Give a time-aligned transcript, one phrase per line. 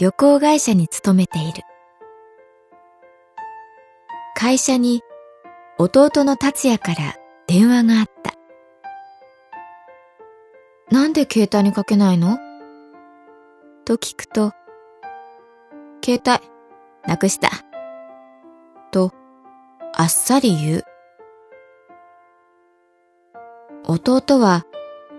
[0.00, 1.62] 旅行会社に勤めている。
[4.34, 5.02] 会社に
[5.76, 8.32] 弟の達也から電話があった。
[10.90, 12.38] なんで携帯にかけないの？
[13.84, 14.54] と聞くと
[16.02, 16.48] 携帯
[17.06, 17.50] なくした。
[18.92, 19.12] と
[19.94, 20.84] あっさり言う。
[23.84, 24.64] 弟は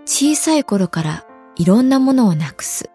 [0.05, 1.23] 小さい頃から
[1.55, 2.89] いろんなものをなくす。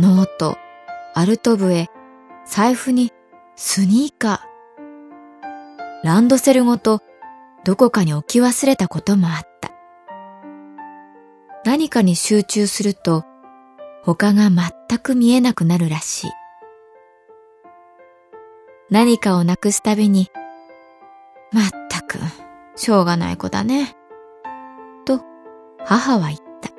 [0.00, 0.56] ノート、
[1.14, 1.88] アルト笛、
[2.46, 3.12] 財布に
[3.56, 6.04] スニーカー。
[6.04, 7.00] ランドセルごと
[7.64, 9.72] どこかに置き忘れたこともあった。
[11.64, 13.24] 何かに集中すると
[14.04, 16.30] 他が全く見えなくなるらしい。
[18.90, 20.30] 何かをなくすたびに、
[21.50, 22.18] まったく、
[22.76, 23.96] しょうがない子だね。
[25.04, 25.22] と
[25.84, 26.70] 母は言った。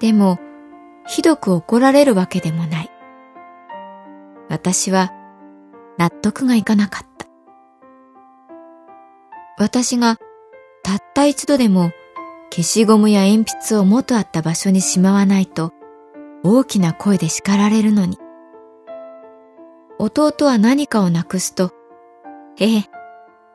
[0.00, 0.38] でも、
[1.06, 2.90] ひどく怒られるわけでもない。
[4.48, 5.12] 私は
[5.98, 7.26] 納得がいかなかった。
[9.58, 10.16] 私が
[10.82, 11.92] たった一度でも
[12.50, 15.72] 消しゴムや鉛筆を元あった場所にしまわないと
[16.42, 18.18] 大きな声で叱られるのに。
[19.98, 21.72] 弟は何かをなくすと、
[22.56, 22.90] へへ、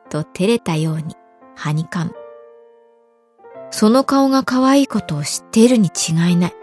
[0.08, 1.16] と照れたように
[1.56, 2.12] はにかむ。
[3.70, 6.54] その顔が可愛いことを知っているに違いない。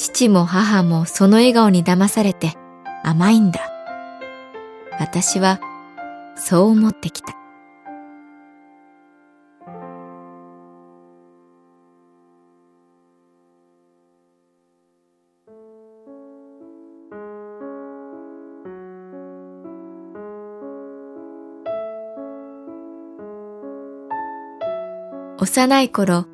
[0.00, 2.54] 父も母もその笑顔に騙されて
[3.04, 3.60] 甘いんだ。
[4.98, 5.60] 私は
[6.36, 7.34] そう思ってきた。
[25.38, 26.24] 幼い頃、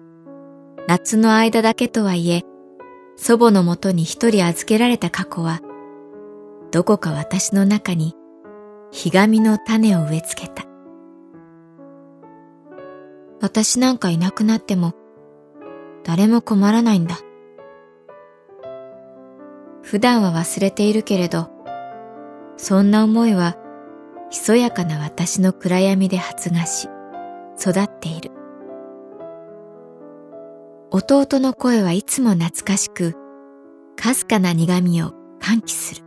[0.86, 2.44] 夏の間だけとはいえ、
[3.16, 5.60] 祖母のもとに一人預けられた過去は、
[6.70, 8.14] どこか私の中に、
[8.90, 10.64] ひがみの種を植え付けた。
[13.40, 14.94] 私なんかいなくなっても、
[16.04, 17.18] 誰も困らないんだ。
[19.82, 21.48] 普段は忘れているけれど、
[22.56, 23.56] そんな思いは、
[24.30, 26.88] ひそやかな私の暗闇で発芽し、
[27.58, 28.35] 育っている。
[31.08, 33.14] 弟の声はいつも懐かしく、
[33.94, 36.02] かすかな苦みを喚起する。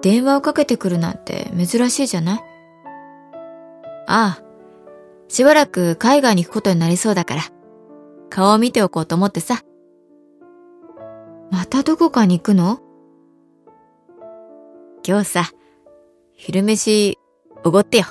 [0.00, 2.38] 電話をかけてくるなんて珍しいじゃない？
[4.06, 4.42] ああ、
[5.28, 7.42] しばらく海外に行くことになりそうだから、
[8.30, 9.60] 顔を見ておこうと思ってさ。
[11.50, 12.80] またどこかに行くの？
[15.06, 15.44] 今日さ、
[16.36, 17.16] 昼飯、
[17.64, 18.04] おごってよ。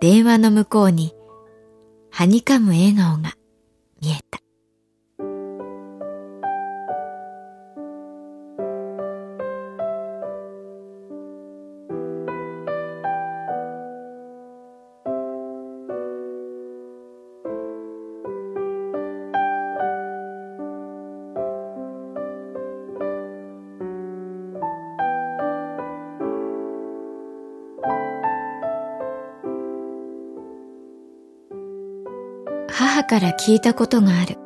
[0.00, 1.14] 電話の向こうに、
[2.10, 3.32] はにかむ笑顔が
[4.00, 4.40] 見えた。
[33.10, 34.36] から聞いたことがある。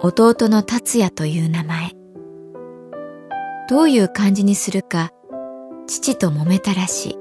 [0.00, 1.90] 弟の達也という名前。
[3.68, 5.10] どういう漢字にするか、
[5.88, 7.18] 父と揉めたらしい。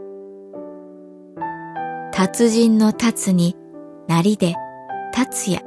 [2.13, 3.57] 達人の達に、
[4.07, 4.53] なりで、
[5.15, 5.65] 達也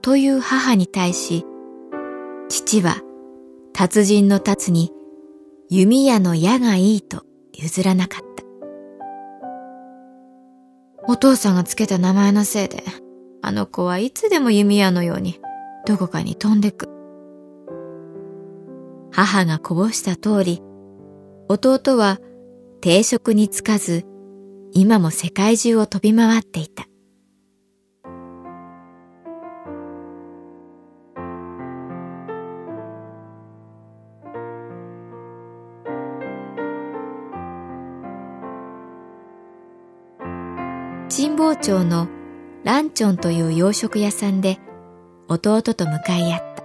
[0.00, 1.44] という母に対し、
[2.48, 2.96] 父は
[3.74, 4.90] 達人の達に
[5.68, 8.44] 弓矢の矢がいいと譲らなかった。
[11.06, 12.82] お父さんがつけた名前のせいで、
[13.48, 15.40] あの子はいつでも弓矢のように
[15.86, 16.86] どこかに飛んでく。
[19.10, 20.62] 母がこぼした通り、
[21.48, 22.18] 弟は
[22.82, 24.04] 定職につかず、
[24.72, 26.84] 今も世界中を飛び回っていた。
[41.08, 42.17] 神保町の
[42.64, 44.58] ランチョンという洋食屋さんで
[45.28, 46.64] 弟と向かい合った。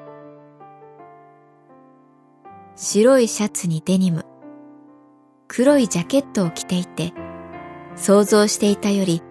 [2.75, 4.25] 白いシャツにデニム、
[5.47, 7.13] 黒いジャケットを着ていて、
[7.95, 9.21] 想像していたより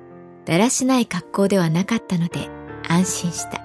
[0.44, 2.48] だらしない格好ではなかったので
[2.88, 3.60] 安心した。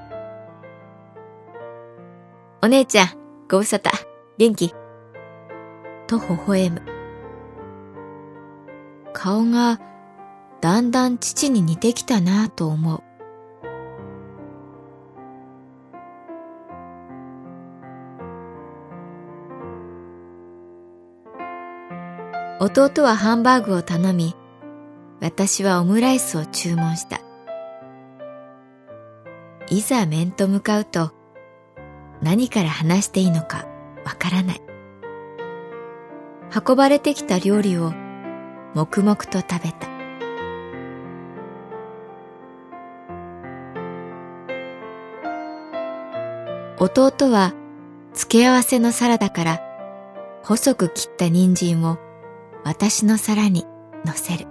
[2.63, 3.07] お姉ちゃん、
[3.47, 3.91] ご無沙汰、
[4.39, 4.73] 元気
[6.07, 6.81] と微笑む。
[9.13, 9.79] 顔が
[10.61, 13.03] だんだん父に似てきたなと思う。
[22.59, 24.35] 弟はハンバーグを頼み、
[25.21, 27.21] 私はオムライスを注文した。
[29.69, 31.11] いざ面と向かうと、
[32.21, 33.67] 何から話していいのか
[34.03, 34.61] わからない。
[36.67, 37.93] 運ばれてきた料理を
[38.73, 39.96] 黙々と食べた。
[46.79, 47.53] 弟は
[48.13, 49.61] 付け合わせのサラダから
[50.43, 51.97] 細く切った人参を
[52.63, 53.65] 私の皿に
[54.05, 54.47] 乗せる。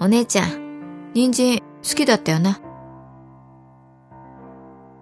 [0.00, 2.60] お姉ちゃん、人参好きだったよな。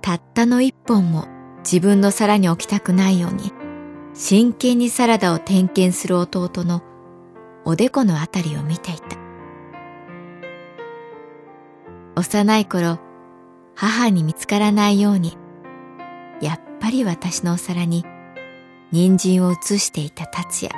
[0.03, 1.27] たったの一本も
[1.61, 3.53] 自分の皿に置きたくないように、
[4.13, 6.83] 真剣にサラダを点検する弟の
[7.65, 9.17] おでこのあたりを見ていた。
[12.15, 12.99] 幼い頃、
[13.77, 15.37] 母に見つからないように、
[16.41, 18.05] やっぱり私のお皿に
[18.91, 20.75] 人参を移していた達也。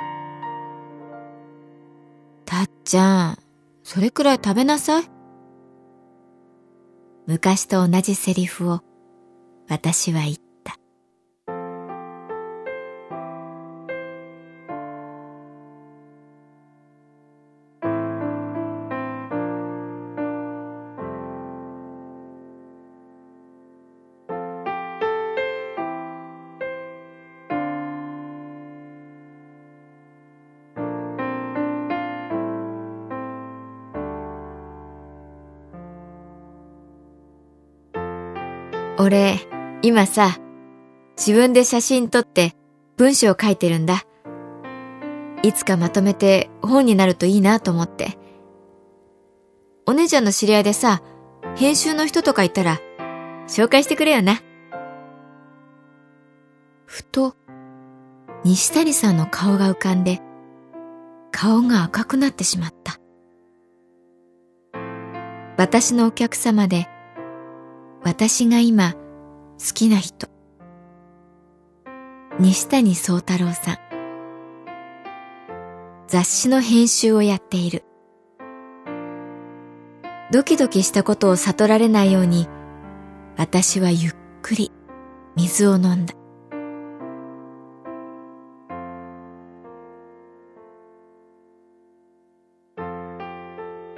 [2.45, 3.37] たっちゃん、
[3.83, 5.03] それくらい食べなさい。
[7.25, 8.81] 昔と同じセリフを
[9.69, 10.48] 私は言った。
[39.01, 39.39] 俺、
[39.81, 40.39] 今さ、
[41.15, 42.53] 自分で写真撮って
[42.97, 44.03] 文章を書いてるんだ。
[45.41, 48.17] いつかまとめて本になるといいなと思って。
[49.85, 51.01] お姉ちゃんの知り合いでさ、
[51.55, 52.81] 編集の人とかいたら、
[53.47, 54.41] 紹介してくれよな。
[56.85, 57.37] ふと、
[58.43, 60.19] 西谷さんの顔が浮かんで、
[61.31, 62.99] 顔が赤くなってしまった。
[65.55, 66.89] 私のお客様で、
[68.03, 68.99] 私が今好
[69.73, 70.29] きな人。
[72.39, 73.77] 西谷宗太郎さん。
[76.07, 77.83] 雑誌の編集をやっている。
[80.31, 82.47] ドキドキしたことを悟られないように
[83.37, 84.71] 私はゆっくり
[85.35, 86.13] 水を飲んだ。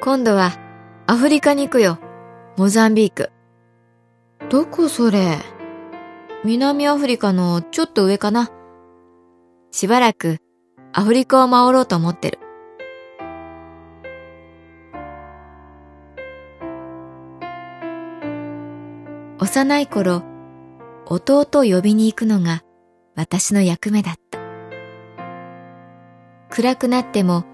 [0.02, 0.54] 今度は
[1.06, 2.00] アフリカに行くよ。
[2.58, 3.32] モザンビーク。
[4.52, 5.38] どこそれ？
[6.44, 8.52] 南アフリカのちょっと上かな？
[9.72, 10.40] しばらく
[10.92, 12.40] アフリカを回ろうと思ってる。
[19.40, 20.22] 幼い頃、
[21.06, 22.62] 弟を呼びに行くのが
[23.16, 24.38] 私の役目だった。
[26.50, 27.46] 暗くなっても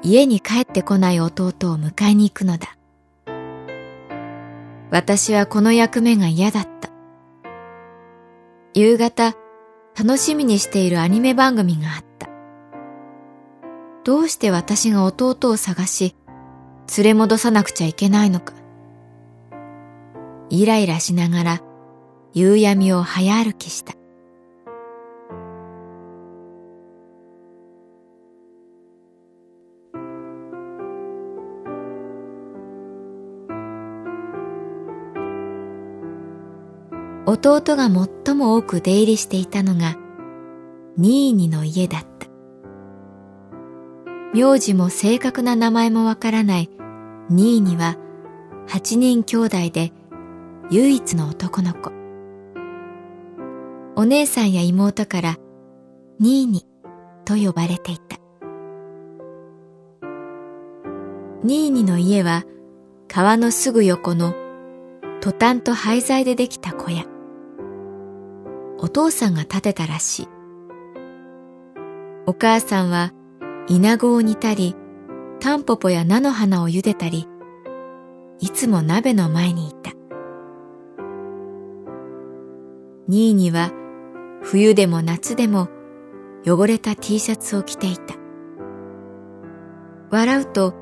[0.00, 2.77] 家に帰ってこない弟を迎えに行くのだ。
[4.90, 6.90] 私はこの役目が嫌だった。
[8.74, 9.34] 夕方、
[9.98, 12.28] 楽しみにしているアニメ番組があった。
[14.04, 16.14] どうして私が弟を探し、
[16.96, 18.54] 連れ戻さなくちゃいけないのか。
[20.48, 21.60] イライラしながら
[22.32, 23.97] 夕闇を早歩きした。
[37.30, 39.96] 弟が最も多く出入りしていたのが
[40.96, 42.08] ニーニの家だった。
[44.32, 46.70] 名字も正確な名前もわからない
[47.28, 47.98] ニーニは
[48.66, 49.92] 八人兄弟で
[50.70, 51.92] 唯一の男の子。
[53.94, 55.36] お姉さんや妹から
[56.20, 56.64] ニーニ
[57.26, 58.16] と呼ばれていた。
[61.44, 62.44] ニーニの家は
[63.06, 64.34] 川のすぐ横の
[65.20, 67.04] トタンと廃材でできた小屋。
[68.80, 70.28] お父さんが建てたらしい。
[72.26, 73.12] お母さんは
[73.68, 74.76] 稲子を煮たり、
[75.40, 77.26] タンポポや菜の花を茹でたり、
[78.40, 79.92] いつも鍋の前にいた。
[83.08, 83.72] ニーニは
[84.42, 85.68] 冬でも夏でも
[86.46, 88.14] 汚れた T シャツを着ていた。
[90.10, 90.74] 笑うと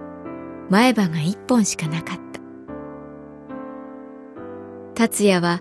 [0.68, 2.40] 前歯が一本しかなかった。
[4.94, 5.60] 達也は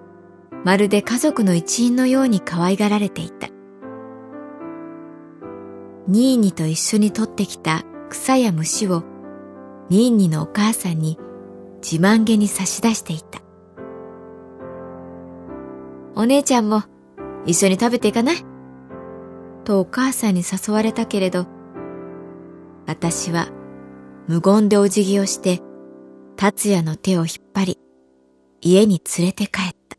[0.65, 3.49] まるで家族の一員のように可愛がられていた。
[6.07, 9.03] ニーニと一緒に取ってきた草や虫を
[9.89, 11.19] ニーニのお母さんに
[11.83, 13.41] 自慢げに差し出していた。
[16.15, 16.81] お姉ちゃんも
[17.45, 18.37] 一緒に食べていかない？
[19.65, 21.45] とお母さんに誘われたけれど、
[22.87, 23.49] 私は
[24.27, 25.61] 無言でお辞儀をして
[26.37, 27.79] 達也の手を引っ張り
[28.61, 29.94] 家に連れて帰った。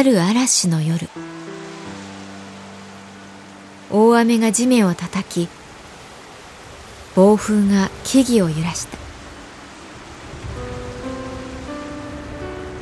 [0.00, 1.10] ある嵐の夜。
[3.90, 5.46] 大雨が地面を叩き
[7.14, 8.96] 暴風が木々を揺らした。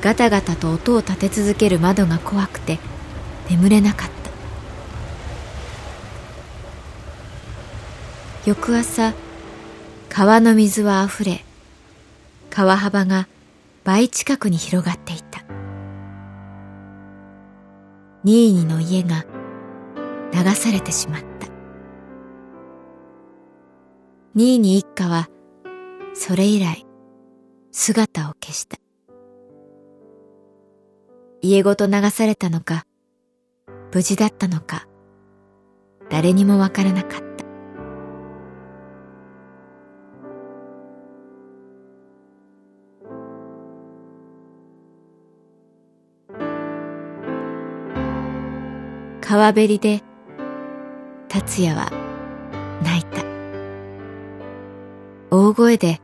[0.00, 2.78] ガタガタと音を立て続ける窓が怖くて
[3.50, 4.30] 眠れなかった。
[8.46, 9.12] 翌朝
[10.08, 11.44] 川の水はあふれ
[12.48, 13.26] 川幅が
[13.82, 15.27] 倍近くに広がっていた。
[18.24, 19.24] ニーニの家が
[20.32, 21.46] 流されてしまった。
[24.34, 25.28] ニーニ一家は
[26.14, 26.86] それ以来
[27.70, 28.78] 姿を消した。
[31.40, 32.84] 家ごと流されたのか、
[33.94, 34.88] 無事だったのか、
[36.10, 37.47] 誰にもわからなかった。
[49.28, 50.02] 川べりで
[51.28, 51.90] 達也は
[52.82, 53.22] 泣いた。
[55.30, 56.00] 大声で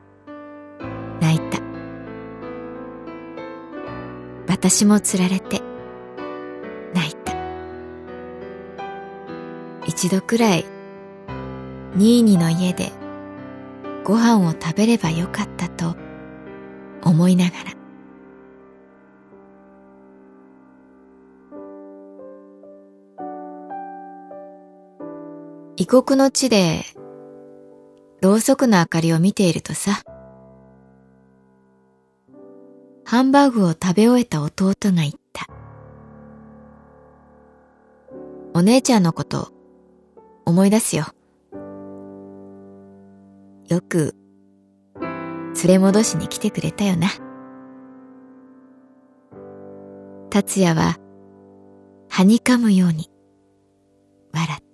[1.22, 1.58] 泣いた。
[4.46, 5.62] 私もつられて
[6.92, 7.32] 泣いた。
[9.86, 10.66] 一度くらい
[11.94, 12.92] ニーニの家で
[14.04, 15.96] ご飯を食べればよかったと
[17.02, 17.83] 思いながら。
[25.84, 26.82] 異国の地で、
[28.22, 30.00] ろうそくの明かりを見ているとさ、
[33.04, 35.46] ハンバーグを食べ終えた弟が言った。
[38.54, 39.52] お姉ちゃんのこと
[40.46, 41.04] 思い出すよ。
[43.68, 44.16] よく
[45.62, 47.08] 連れ戻しに来てくれたよな。
[50.30, 50.96] 達也は
[52.08, 53.10] はにかむように
[54.32, 54.73] 笑った。